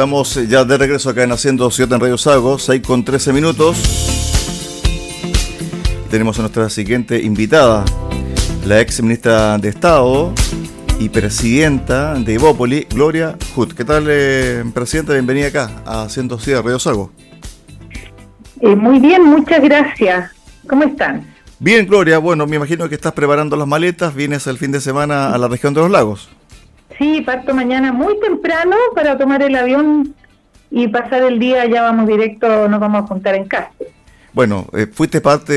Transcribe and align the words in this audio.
Estamos 0.00 0.34
ya 0.48 0.64
de 0.64 0.78
regreso 0.78 1.10
acá 1.10 1.24
en 1.24 1.32
Haciendo 1.32 1.70
Ciudad 1.70 1.92
en 1.92 2.00
Radio 2.00 2.16
Sago, 2.16 2.58
6 2.58 2.80
con 2.80 3.04
13 3.04 3.34
minutos. 3.34 3.76
Tenemos 6.10 6.38
a 6.38 6.40
nuestra 6.40 6.70
siguiente 6.70 7.20
invitada, 7.20 7.84
la 8.64 8.80
ex 8.80 9.02
ministra 9.02 9.58
de 9.58 9.68
Estado 9.68 10.32
y 10.98 11.10
presidenta 11.10 12.14
de 12.14 12.32
Ibópoli, 12.32 12.86
Gloria 12.88 13.36
Hut. 13.54 13.74
¿Qué 13.74 13.84
tal, 13.84 14.06
eh, 14.08 14.64
presidenta? 14.72 15.12
Bienvenida 15.12 15.48
acá 15.48 15.70
a 15.84 16.04
Haciendo 16.04 16.38
Ciudad 16.38 16.62
Radio 16.62 16.78
Sago. 16.78 17.12
Eh, 18.62 18.74
muy 18.74 19.00
bien, 19.00 19.22
muchas 19.22 19.62
gracias. 19.62 20.30
¿Cómo 20.66 20.84
están? 20.84 21.26
Bien, 21.58 21.86
Gloria. 21.86 22.16
Bueno, 22.16 22.46
me 22.46 22.56
imagino 22.56 22.88
que 22.88 22.94
estás 22.94 23.12
preparando 23.12 23.54
las 23.54 23.68
maletas. 23.68 24.14
Vienes 24.14 24.46
el 24.46 24.56
fin 24.56 24.72
de 24.72 24.80
semana 24.80 25.34
a 25.34 25.36
la 25.36 25.46
región 25.46 25.74
de 25.74 25.82
los 25.82 25.90
lagos. 25.90 26.30
Sí, 27.00 27.22
parto 27.22 27.54
mañana 27.54 27.92
muy 27.92 28.20
temprano 28.20 28.76
para 28.94 29.16
tomar 29.16 29.42
el 29.42 29.56
avión 29.56 30.14
y 30.70 30.86
pasar 30.88 31.22
el 31.22 31.38
día, 31.38 31.64
ya 31.64 31.80
vamos 31.80 32.06
directo, 32.06 32.68
nos 32.68 32.78
vamos 32.78 33.04
a 33.04 33.06
juntar 33.06 33.34
en 33.36 33.48
casa. 33.48 33.70
Bueno, 34.34 34.66
eh, 34.74 34.86
fuiste 34.86 35.22
parte 35.22 35.52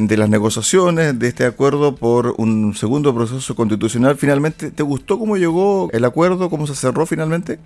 de 0.00 0.16
las 0.16 0.28
negociaciones 0.28 1.18
de 1.18 1.26
este 1.26 1.44
acuerdo 1.44 1.96
por 1.96 2.36
un 2.38 2.72
segundo 2.74 3.12
proceso 3.12 3.56
constitucional. 3.56 4.16
Finalmente, 4.16 4.70
¿te 4.70 4.84
gustó 4.84 5.18
cómo 5.18 5.36
llegó 5.36 5.90
el 5.92 6.04
acuerdo, 6.04 6.48
cómo 6.48 6.68
se 6.68 6.76
cerró 6.76 7.04
finalmente? 7.04 7.58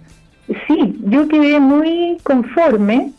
Sí, 0.67 0.99
yo 1.05 1.29
quedé 1.29 1.61
muy 1.61 2.17
conforme 2.23 3.13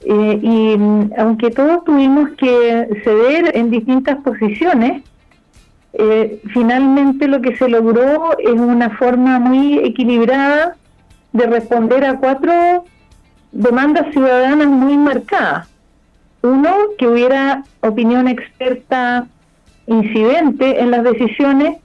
eh, 0.00 0.40
y 0.42 0.78
mm, 0.78 1.10
aunque 1.18 1.50
todos 1.50 1.84
tuvimos 1.84 2.30
que 2.38 2.88
ceder 3.04 3.54
en 3.54 3.70
distintas 3.70 4.16
posiciones, 4.22 5.02
eh, 5.94 6.40
finalmente 6.52 7.28
lo 7.28 7.40
que 7.42 7.56
se 7.56 7.68
logró 7.68 8.38
es 8.38 8.52
una 8.52 8.90
forma 8.96 9.38
muy 9.38 9.78
equilibrada 9.78 10.76
de 11.32 11.46
responder 11.46 12.04
a 12.04 12.18
cuatro 12.18 12.84
demandas 13.52 14.10
ciudadanas 14.12 14.68
muy 14.68 14.96
marcadas. 14.96 15.68
Uno, 16.42 16.74
que 16.98 17.06
hubiera 17.06 17.62
opinión 17.80 18.26
experta 18.26 19.26
incidente 19.86 20.80
en 20.80 20.90
las 20.90 21.04
decisiones. 21.04 21.78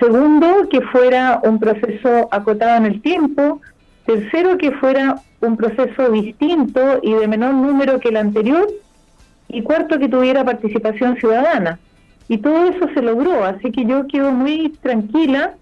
Segundo, 0.00 0.68
que 0.70 0.80
fuera 0.80 1.40
un 1.44 1.60
proceso 1.60 2.28
acotado 2.32 2.76
en 2.78 2.86
el 2.86 3.02
tiempo. 3.02 3.60
Tercero, 4.06 4.56
que 4.56 4.72
fuera 4.72 5.16
un 5.40 5.56
proceso 5.56 6.10
distinto 6.10 7.00
y 7.02 7.12
de 7.14 7.28
menor 7.28 7.54
número 7.54 8.00
que 8.00 8.08
el 8.08 8.16
anterior. 8.16 8.66
Y 9.48 9.62
cuarto, 9.62 9.98
que 9.98 10.08
tuviera 10.08 10.44
participación 10.44 11.16
ciudadana. 11.16 11.78
Y 12.28 12.38
todo 12.38 12.68
eso 12.68 12.88
se 12.92 13.02
logró, 13.02 13.44
así 13.44 13.70
que 13.70 13.84
yo 13.84 14.06
quedo 14.06 14.32
muy 14.32 14.70
tranquila 14.82 15.54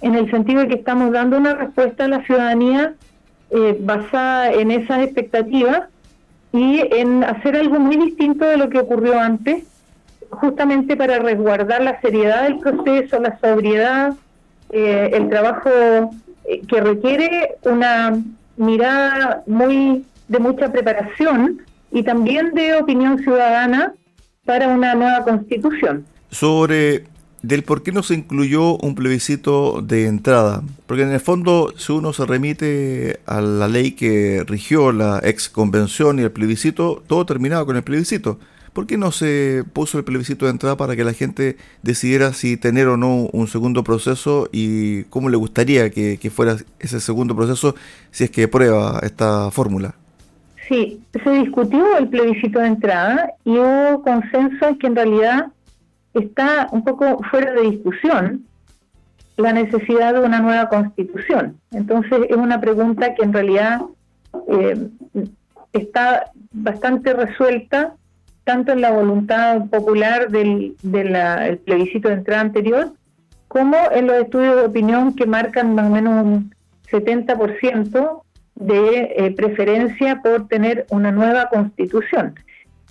en 0.00 0.14
el 0.14 0.30
sentido 0.30 0.62
de 0.62 0.68
que 0.68 0.74
estamos 0.76 1.12
dando 1.12 1.36
una 1.36 1.54
respuesta 1.54 2.04
a 2.04 2.08
la 2.08 2.24
ciudadanía 2.24 2.94
eh, 3.50 3.76
basada 3.80 4.52
en 4.52 4.70
esas 4.70 5.02
expectativas 5.02 5.88
y 6.52 6.80
en 6.94 7.22
hacer 7.24 7.56
algo 7.56 7.78
muy 7.78 7.96
distinto 7.96 8.44
de 8.44 8.56
lo 8.56 8.70
que 8.70 8.78
ocurrió 8.78 9.18
antes, 9.20 9.64
justamente 10.30 10.96
para 10.96 11.18
resguardar 11.18 11.82
la 11.82 12.00
seriedad 12.00 12.44
del 12.44 12.58
proceso, 12.58 13.20
la 13.20 13.38
sobriedad, 13.38 14.14
eh, 14.70 15.10
el 15.12 15.28
trabajo 15.28 15.68
eh, 16.44 16.62
que 16.66 16.80
requiere 16.80 17.56
una 17.64 18.22
mirada 18.56 19.42
muy 19.46 20.04
de 20.28 20.38
mucha 20.38 20.70
preparación 20.70 21.60
y 21.90 22.04
también 22.04 22.52
de 22.52 22.76
opinión 22.76 23.18
ciudadana 23.18 23.94
para 24.44 24.68
una 24.68 24.94
nueva 24.94 25.24
constitución. 25.24 26.04
Sobre 26.30 27.04
del 27.42 27.62
por 27.62 27.82
qué 27.82 27.92
no 27.92 28.02
se 28.02 28.14
incluyó 28.14 28.76
un 28.78 28.94
plebiscito 28.94 29.80
de 29.80 30.06
entrada. 30.06 30.62
Porque 30.86 31.04
en 31.04 31.12
el 31.12 31.20
fondo, 31.20 31.72
si 31.76 31.92
uno 31.92 32.12
se 32.12 32.26
remite 32.26 33.20
a 33.26 33.40
la 33.40 33.68
ley 33.68 33.92
que 33.92 34.44
rigió 34.46 34.92
la 34.92 35.20
ex 35.22 35.48
convención 35.48 36.18
y 36.18 36.22
el 36.22 36.32
plebiscito, 36.32 37.02
todo 37.06 37.24
terminaba 37.26 37.64
con 37.64 37.76
el 37.76 37.82
plebiscito. 37.82 38.38
¿Por 38.72 38.86
qué 38.86 38.96
no 38.96 39.10
se 39.10 39.64
puso 39.72 39.98
el 39.98 40.04
plebiscito 40.04 40.44
de 40.44 40.52
entrada 40.52 40.76
para 40.76 40.94
que 40.94 41.02
la 41.02 41.12
gente 41.12 41.56
decidiera 41.82 42.32
si 42.32 42.56
tener 42.56 42.86
o 42.88 42.96
no 42.96 43.28
un 43.32 43.48
segundo 43.48 43.82
proceso 43.82 44.48
y 44.52 45.04
cómo 45.04 45.28
le 45.28 45.36
gustaría 45.36 45.90
que, 45.90 46.18
que 46.18 46.30
fuera 46.30 46.56
ese 46.78 47.00
segundo 47.00 47.34
proceso 47.34 47.74
si 48.12 48.24
es 48.24 48.30
que 48.30 48.48
prueba 48.48 49.00
esta 49.02 49.50
fórmula? 49.50 49.96
Sí, 50.70 51.02
se 51.24 51.30
discutió 51.30 51.98
el 51.98 52.08
plebiscito 52.08 52.60
de 52.60 52.68
entrada 52.68 53.32
y 53.44 53.58
hubo 53.58 54.02
consenso 54.02 54.68
en 54.68 54.78
que 54.78 54.86
en 54.86 54.94
realidad 54.94 55.46
está 56.14 56.68
un 56.70 56.84
poco 56.84 57.20
fuera 57.28 57.52
de 57.54 57.62
discusión 57.62 58.46
la 59.36 59.52
necesidad 59.52 60.14
de 60.14 60.20
una 60.20 60.38
nueva 60.38 60.68
constitución. 60.68 61.58
Entonces 61.72 62.20
es 62.28 62.36
una 62.36 62.60
pregunta 62.60 63.16
que 63.16 63.24
en 63.24 63.32
realidad 63.32 63.80
eh, 64.46 64.88
está 65.72 66.30
bastante 66.52 67.14
resuelta 67.14 67.94
tanto 68.44 68.70
en 68.70 68.80
la 68.80 68.92
voluntad 68.92 69.66
popular 69.70 70.30
del, 70.30 70.76
plebiscito 71.64 72.10
de 72.10 72.14
entrada 72.14 72.42
anterior 72.42 72.92
como 73.48 73.76
en 73.90 74.06
los 74.06 74.18
estudios 74.18 74.54
de 74.54 74.66
opinión 74.66 75.16
que 75.16 75.26
marcan 75.26 75.74
más 75.74 75.86
o 75.86 75.90
menos 75.90 76.24
un 76.24 76.54
70% 76.92 78.22
de 78.60 79.14
eh, 79.16 79.30
preferencia 79.32 80.20
por 80.22 80.46
tener 80.46 80.86
una 80.90 81.10
nueva 81.10 81.48
constitución. 81.48 82.34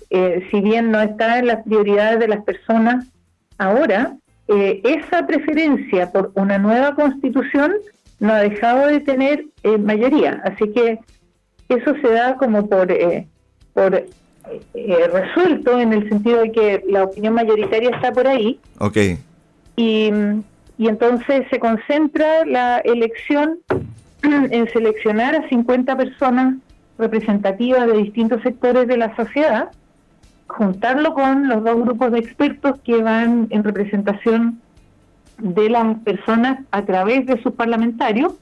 Eh, 0.09 0.47
si 0.49 0.61
bien 0.61 0.91
no 0.91 0.99
está 0.99 1.37
en 1.37 1.45
las 1.45 1.63
prioridades 1.63 2.19
de 2.19 2.27
las 2.27 2.43
personas 2.43 3.05
ahora, 3.59 4.15
eh, 4.47 4.81
esa 4.83 5.27
preferencia 5.27 6.11
por 6.11 6.31
una 6.33 6.57
nueva 6.57 6.95
constitución 6.95 7.73
no 8.19 8.33
ha 8.33 8.39
dejado 8.39 8.87
de 8.87 8.99
tener 8.99 9.45
mayoría. 9.79 10.41
Así 10.43 10.73
que 10.73 10.99
eso 11.69 11.93
se 12.01 12.09
da 12.11 12.35
como 12.35 12.67
por, 12.67 12.87
por 13.73 14.05
resuelto 15.13 15.79
en 15.79 15.93
el 15.93 16.09
sentido 16.09 16.41
de 16.41 16.51
que 16.51 16.83
la 16.89 17.03
opinión 17.03 17.35
mayoritaria 17.35 17.91
está 17.91 18.11
por 18.11 18.27
ahí. 18.27 18.59
Ok. 18.79 18.97
Y, 19.77 20.11
y 20.79 20.87
entonces 20.87 21.45
se 21.51 21.59
concentra 21.59 22.43
la 22.45 22.79
elección 22.79 23.59
en 24.23 24.67
seleccionar 24.69 25.35
a 25.35 25.47
50 25.49 25.95
personas 25.95 26.55
representativas 26.97 27.87
de 27.87 27.93
distintos 27.93 28.41
sectores 28.41 28.87
de 28.87 28.97
la 28.97 29.15
sociedad, 29.15 29.71
juntarlo 30.47 31.13
con 31.13 31.47
los 31.47 31.63
dos 31.63 31.81
grupos 31.81 32.11
de 32.11 32.19
expertos 32.19 32.79
que 32.83 33.01
van 33.01 33.47
en 33.49 33.63
representación 33.63 34.59
de 35.37 35.69
las 35.69 35.97
personas 35.99 36.59
a 36.71 36.81
través 36.83 37.25
de 37.25 37.41
sus 37.41 37.53
parlamentarios 37.53 38.33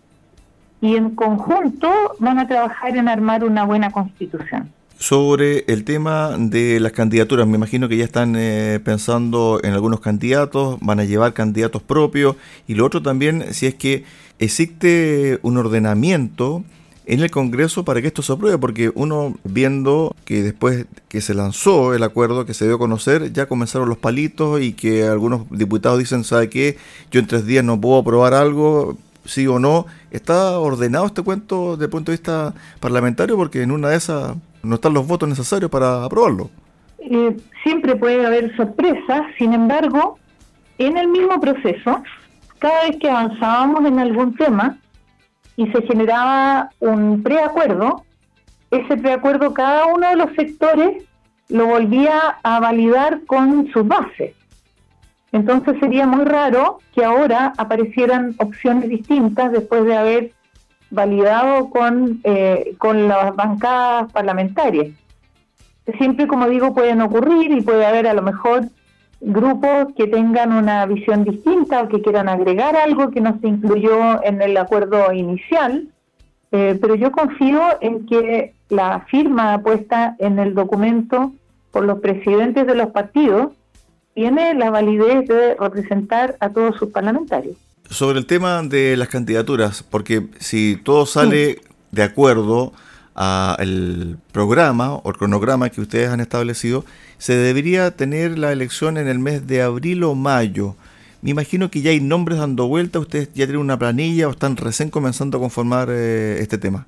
y 0.82 0.96
en 0.96 1.16
conjunto 1.16 1.92
van 2.20 2.40
a 2.40 2.48
trabajar 2.48 2.98
en 2.98 3.08
armar 3.08 3.44
una 3.44 3.66
buena 3.66 3.92
constitución. 3.92 4.72
Sobre 5.00 5.64
el 5.68 5.84
tema 5.84 6.36
de 6.40 6.80
las 6.80 6.92
candidaturas, 6.92 7.46
me 7.48 7.56
imagino 7.56 7.88
que 7.88 7.98
ya 7.98 8.04
están 8.04 8.36
eh, 8.36 8.80
pensando 8.84 9.60
en 9.64 9.74
algunos 9.74 10.00
candidatos, 10.00 10.80
van 10.82 11.00
a 11.00 11.04
llevar 11.04 11.34
candidatos 11.34 11.84
propios 11.84 12.36
y 12.68 12.74
lo 12.74 12.84
otro 12.84 13.04
también, 13.04 13.54
si 13.54 13.68
es 13.68 13.76
que 13.76 14.06
existe 14.40 15.40
un 15.44 15.58
ordenamiento 15.58 16.64
en 17.06 17.22
el 17.22 17.30
Congreso 17.30 17.86
para 17.86 18.02
que 18.02 18.08
esto 18.08 18.24
se 18.24 18.34
apruebe, 18.34 18.58
porque 18.58 18.92
uno 18.96 19.36
viendo 19.44 20.16
que 20.26 20.42
después 20.42 20.88
que 21.10 21.22
se 21.22 21.36
lanzó 21.36 21.94
el 21.94 22.02
acuerdo, 22.02 22.48
que 22.48 22.56
se 22.56 22.66
dio 22.66 22.76
a 22.76 22.80
conocer, 22.80 23.32
ya 23.32 23.46
comenzaron 23.46 23.88
los 23.88 24.00
palitos 24.00 24.62
y 24.62 24.74
que 24.74 25.04
algunos 25.04 25.46
diputados 25.52 26.00
dicen, 26.00 26.24
¿sabe 26.24 26.50
qué? 26.50 26.76
Yo 27.12 27.20
en 27.20 27.28
tres 27.28 27.46
días 27.46 27.64
no 27.64 27.80
puedo 27.80 28.00
aprobar 28.00 28.34
algo, 28.34 28.98
sí 29.28 29.46
o 29.48 29.60
no. 29.60 29.86
¿Está 30.12 30.58
ordenado 30.58 31.06
este 31.06 31.22
cuento 31.22 31.74
desde 31.74 31.86
el 31.86 31.92
punto 31.92 32.12
de 32.12 32.18
vista 32.18 32.54
parlamentario? 32.80 33.38
Porque 33.38 33.62
en 33.62 33.72
una 33.72 33.90
de 33.90 33.98
esas 33.98 34.36
no 34.64 34.76
están 34.76 34.94
los 34.94 35.08
votos 35.08 35.30
necesarios 35.30 35.70
para 35.72 36.04
aprobarlo. 36.04 36.50
Eh, 37.00 37.38
siempre 37.64 37.96
puede 37.96 38.26
haber 38.26 38.56
sorpresas, 38.56 39.22
sin 39.38 39.54
embargo, 39.54 40.18
en 40.78 40.98
el 40.98 41.08
mismo 41.08 41.40
proceso, 41.40 42.04
cada 42.60 42.84
vez 42.84 42.98
que 43.00 43.10
avanzábamos 43.10 43.86
en 43.86 44.00
algún 44.00 44.36
tema 44.36 44.78
y 45.56 45.68
se 45.72 45.82
generaba 45.84 46.70
un 46.80 47.24
preacuerdo, 47.24 48.04
ese 48.72 48.98
preacuerdo 48.98 49.54
cada 49.54 49.86
uno 49.88 50.10
de 50.10 50.16
los 50.18 50.32
sectores 50.36 51.04
lo 51.50 51.68
volvía 51.68 52.38
a 52.44 52.60
validar 52.60 53.22
con 53.26 53.68
sus 53.72 53.88
bases. 53.88 54.34
Entonces 55.32 55.76
sería 55.80 56.08
muy 56.08 56.26
raro 56.26 56.80
que 56.94 57.04
ahora 57.04 57.54
aparecieran 57.58 58.36
opciones 58.40 58.90
distintas 58.90 59.52
después 59.52 59.86
de 59.86 59.98
haber 59.98 60.32
validado 60.90 61.70
con, 61.70 62.20
eh, 62.24 62.76
con 62.78 63.08
las 63.08 63.36
bancadas 63.36 64.12
parlamentarias. 64.12 64.90
Siempre, 65.98 66.28
como 66.28 66.50
digo, 66.50 66.74
pueden 66.74 67.02
ocurrir 67.02 67.52
y 67.52 67.62
puede 67.62 67.86
haber 67.86 68.08
a 68.08 68.14
lo 68.14 68.22
mejor 68.22 68.66
grupos 69.20 69.94
que 69.96 70.08
tengan 70.08 70.54
una 70.54 70.86
visión 70.86 71.24
distinta 71.24 71.82
o 71.82 71.88
que 71.88 72.02
quieran 72.02 72.30
agregar 72.30 72.76
algo 72.76 73.10
que 73.10 73.22
no 73.22 73.40
se 73.40 73.48
incluyó 73.48 74.24
en 74.24 74.42
el 74.42 74.56
acuerdo 74.58 75.12
inicial, 75.12 75.88
eh, 76.52 76.78
pero 76.80 76.96
yo 76.96 77.12
confío 77.12 77.62
en 77.82 78.06
que 78.06 78.54
la 78.70 79.02
firma 79.10 79.58
puesta 79.60 80.16
en 80.20 80.40
el 80.40 80.54
documento 80.54 81.32
por 81.72 81.86
los 81.86 82.00
presidentes 82.00 82.68
de 82.68 82.76
los 82.76 82.88
partidos 82.88 83.54
tiene 84.14 84.54
la 84.56 84.70
validez 84.72 85.28
de 85.28 85.56
representar 85.56 86.36
a 86.40 86.50
todos 86.50 86.76
sus 86.78 86.90
parlamentarios. 86.90 87.56
Sobre 87.90 88.20
el 88.20 88.26
tema 88.26 88.62
de 88.64 88.98
las 88.98 89.08
candidaturas, 89.08 89.84
porque 89.84 90.28
si 90.40 90.76
todo 90.84 91.06
sale 91.06 91.62
de 91.92 92.04
acuerdo 92.04 92.74
al 93.16 94.18
programa 94.32 94.94
o 94.94 95.14
cronograma 95.14 95.70
que 95.70 95.82
ustedes 95.82 96.10
han 96.10 96.20
establecido, 96.20 96.86
se 97.18 97.36
debería 97.36 97.92
tener 97.92 98.38
la 98.38 98.52
elección 98.52 98.98
en 98.98 99.08
el 99.08 99.20
mes 99.20 99.48
de 99.48 99.62
abril 99.62 100.04
o 100.04 100.16
mayo. 100.16 100.76
Me 101.22 101.32
imagino 101.32 101.72
que 101.72 101.82
ya 101.82 101.90
hay 101.92 102.00
nombres 102.00 102.38
dando 102.38 102.68
vuelta, 102.68 103.00
ustedes 103.00 103.30
ya 103.34 103.46
tienen 103.46 103.58
una 103.58 103.78
planilla 103.78 104.28
o 104.28 104.32
están 104.32 104.56
recién 104.56 104.90
comenzando 104.90 105.38
a 105.38 105.42
conformar 105.42 105.90
eh, 105.90 106.38
este 106.40 106.58
tema. 106.58 106.86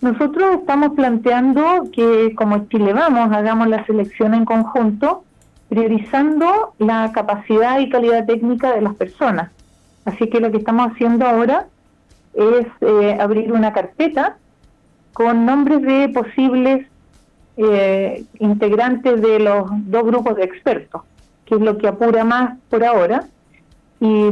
Nosotros 0.00 0.60
estamos 0.60 0.94
planteando 0.94 1.88
que 1.92 2.34
como 2.36 2.66
Chile 2.68 2.92
Vamos 2.92 3.30
hagamos 3.32 3.68
la 3.68 3.84
selección 3.84 4.32
en 4.32 4.44
conjunto, 4.44 5.24
priorizando 5.68 6.72
la 6.78 7.10
capacidad 7.12 7.80
y 7.80 7.90
calidad 7.90 8.24
técnica 8.24 8.74
de 8.74 8.80
las 8.80 8.94
personas. 8.94 9.50
Así 10.08 10.28
que 10.28 10.40
lo 10.40 10.50
que 10.50 10.58
estamos 10.58 10.90
haciendo 10.90 11.26
ahora 11.26 11.66
es 12.32 12.66
eh, 12.80 13.18
abrir 13.20 13.52
una 13.52 13.74
carpeta 13.74 14.38
con 15.12 15.44
nombres 15.44 15.82
de 15.82 16.08
posibles 16.08 16.86
eh, 17.58 18.24
integrantes 18.38 19.20
de 19.20 19.38
los 19.38 19.64
dos 19.90 20.04
grupos 20.04 20.36
de 20.36 20.44
expertos, 20.44 21.02
que 21.44 21.56
es 21.56 21.60
lo 21.60 21.76
que 21.76 21.88
apura 21.88 22.24
más 22.24 22.56
por 22.70 22.84
ahora, 22.84 23.26
y, 24.00 24.30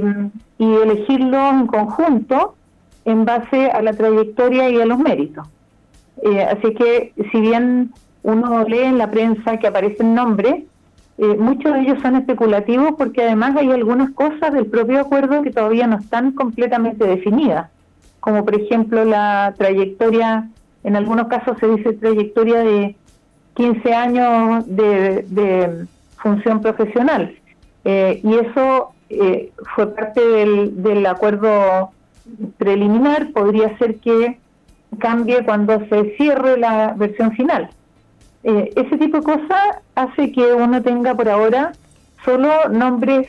y 0.58 0.74
elegirlo 0.76 1.50
en 1.50 1.66
conjunto 1.66 2.54
en 3.04 3.26
base 3.26 3.70
a 3.70 3.82
la 3.82 3.92
trayectoria 3.92 4.70
y 4.70 4.80
a 4.80 4.86
los 4.86 4.98
méritos. 4.98 5.46
Eh, 6.22 6.42
así 6.42 6.72
que 6.74 7.12
si 7.30 7.40
bien 7.40 7.92
uno 8.22 8.64
lee 8.64 8.84
en 8.84 8.96
la 8.96 9.10
prensa 9.10 9.58
que 9.58 9.66
aparecen 9.66 10.14
nombres, 10.14 10.64
eh, 11.18 11.36
muchos 11.38 11.72
de 11.72 11.80
ellos 11.80 11.98
son 12.02 12.16
especulativos 12.16 12.94
porque 12.98 13.22
además 13.22 13.56
hay 13.56 13.70
algunas 13.70 14.10
cosas 14.10 14.52
del 14.52 14.66
propio 14.66 15.00
acuerdo 15.00 15.42
que 15.42 15.50
todavía 15.50 15.86
no 15.86 15.96
están 15.96 16.32
completamente 16.32 17.06
definidas, 17.06 17.70
como 18.20 18.44
por 18.44 18.54
ejemplo 18.54 19.04
la 19.04 19.54
trayectoria, 19.56 20.48
en 20.84 20.96
algunos 20.96 21.28
casos 21.28 21.56
se 21.58 21.68
dice 21.68 21.94
trayectoria 21.94 22.60
de 22.60 22.96
15 23.54 23.94
años 23.94 24.64
de, 24.66 25.86
función 26.18 26.60
profesional. 26.60 27.34
Eh, 27.84 28.20
y 28.22 28.34
eso 28.34 28.92
eh, 29.08 29.52
fue 29.74 29.94
parte 29.94 30.20
del, 30.20 30.82
del, 30.82 31.06
acuerdo 31.06 31.90
preliminar, 32.58 33.30
podría 33.32 33.76
ser 33.78 33.96
que 34.00 34.38
cambie 34.98 35.44
cuando 35.44 35.78
se 35.88 36.16
cierre 36.16 36.58
la 36.58 36.94
versión 36.96 37.32
final. 37.32 37.70
Eh, 38.48 38.70
ese 38.76 38.96
tipo 38.96 39.18
de 39.18 39.24
cosas 39.24 39.82
hace 39.96 40.30
que 40.30 40.52
uno 40.54 40.80
tenga 40.80 41.16
por 41.16 41.28
ahora 41.28 41.72
solo 42.24 42.68
nombres 42.70 43.26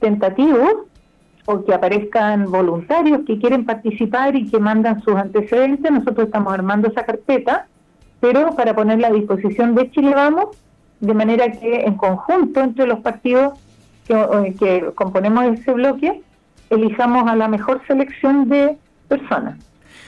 tentativos 0.00 0.74
o 1.44 1.64
que 1.64 1.72
aparezcan 1.72 2.50
voluntarios 2.50 3.20
que 3.26 3.38
quieren 3.38 3.64
participar 3.64 4.34
y 4.34 4.50
que 4.50 4.58
mandan 4.58 5.00
sus 5.02 5.14
antecedentes. 5.14 5.92
Nosotros 5.92 6.26
estamos 6.26 6.52
armando 6.52 6.88
esa 6.88 7.04
carpeta 7.04 7.68
pero 8.20 8.54
para 8.56 8.74
ponerla 8.74 9.08
a 9.08 9.12
disposición 9.12 9.74
de 9.74 9.90
Chile 9.90 10.12
Vamos, 10.14 10.56
de 11.00 11.14
manera 11.14 11.52
que 11.52 11.82
en 11.82 11.94
conjunto 11.94 12.60
entre 12.60 12.86
los 12.86 13.00
partidos 13.00 13.58
que, 14.06 14.14
eh, 14.14 14.90
componemos 14.94 15.44
ese 15.44 15.72
bloque, 15.72 16.22
elijamos 16.70 17.28
a 17.28 17.36
la 17.36 17.48
mejor 17.48 17.82
selección 17.86 18.48
de 18.48 18.76
personas. 19.08 19.58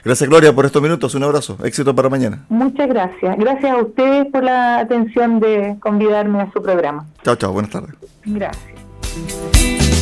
Gracias 0.04 0.28
Gloria 0.28 0.54
por 0.54 0.66
estos 0.66 0.80
minutos, 0.80 1.14
un 1.14 1.22
abrazo, 1.24 1.58
éxito 1.64 1.94
para 1.94 2.08
mañana. 2.08 2.44
Muchas 2.48 2.88
gracias, 2.88 3.36
gracias 3.36 3.72
a 3.72 3.76
ustedes 3.76 4.26
por 4.32 4.44
la 4.44 4.78
atención 4.78 5.40
de 5.40 5.76
convidarme 5.80 6.40
a 6.40 6.52
su 6.52 6.62
programa. 6.62 7.06
Chao, 7.24 7.36
chao, 7.36 7.52
buenas 7.52 7.70
tardes. 7.70 7.94
Gracias. 8.24 9.97